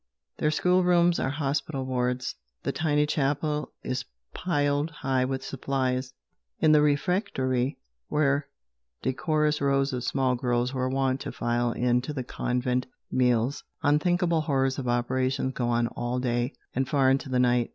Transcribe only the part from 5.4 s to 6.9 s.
supplies; in the